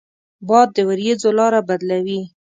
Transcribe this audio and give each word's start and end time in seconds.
باد 0.47 0.67
د 0.75 0.77
ورېځو 0.89 1.29
لاره 1.39 1.61
بدلوي 1.69 2.21